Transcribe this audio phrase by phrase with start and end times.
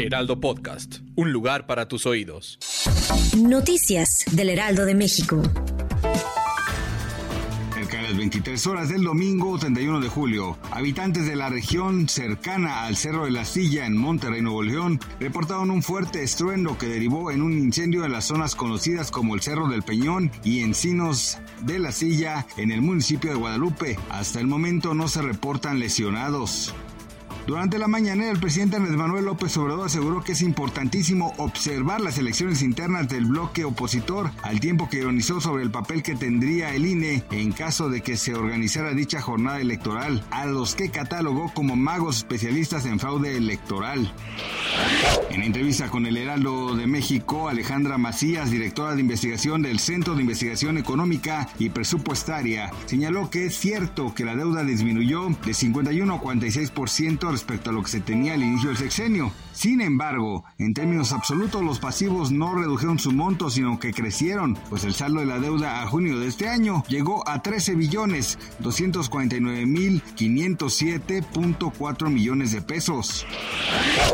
[0.00, 2.58] Heraldo Podcast, un lugar para tus oídos.
[3.36, 5.42] Noticias del Heraldo de México.
[7.74, 12.84] Cerca de las 23 horas del domingo 31 de julio, habitantes de la región cercana
[12.84, 17.30] al Cerro de la Silla en Monterrey, Nuevo León, reportaron un fuerte estruendo que derivó
[17.30, 21.78] en un incendio en las zonas conocidas como el Cerro del Peñón y Encinos de
[21.78, 23.98] la Silla en el municipio de Guadalupe.
[24.08, 26.74] Hasta el momento no se reportan lesionados.
[27.46, 32.18] Durante la mañanera, el presidente Andrés Manuel López Obrador aseguró que es importantísimo observar las
[32.18, 36.86] elecciones internas del bloque opositor, al tiempo que ironizó sobre el papel que tendría el
[36.86, 41.76] INE en caso de que se organizara dicha jornada electoral, a los que catalogó como
[41.76, 44.12] magos especialistas en fraude electoral.
[45.30, 50.22] En entrevista con el Heraldo de México, Alejandra Macías, directora de investigación del Centro de
[50.22, 56.20] Investigación Económica y Presupuestaria, señaló que es cierto que la deuda disminuyó de 51 a
[56.20, 59.32] 46% respecto a lo que se tenía al inicio del sexenio.
[59.54, 64.84] Sin embargo, en términos absolutos los pasivos no redujeron su monto, sino que crecieron, pues
[64.84, 69.66] el saldo de la deuda a junio de este año llegó a 13 billones 249
[69.66, 73.26] mil 507.4 millones de pesos.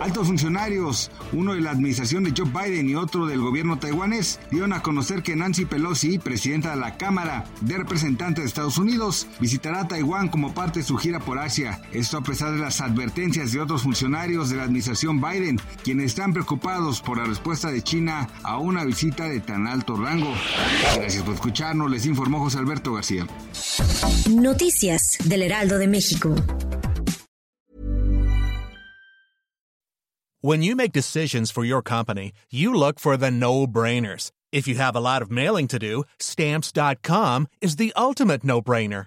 [0.00, 4.72] Altos funcionarios, uno de la administración de Joe Biden y otro del gobierno taiwanés, dieron
[4.72, 9.86] a conocer que Nancy Pelosi, presidenta de la Cámara de Representantes de Estados Unidos, visitará
[9.86, 11.80] Taiwán como parte de su gira por Asia.
[11.92, 16.32] Esto a pesar de las advertencias de otros funcionarios de la administración Biden, quienes están
[16.32, 20.32] preocupados por la respuesta de China a una visita de tan alto rango.
[20.94, 23.26] Gracias por escucharnos, les informó José Alberto García.
[24.30, 26.34] Noticias del Heraldo de México.
[30.40, 34.32] When you make decisions for your company, you look for the no-brainers.
[34.50, 39.06] If you have a lot of mailing to do, stamps.com is the ultimate no-brainer.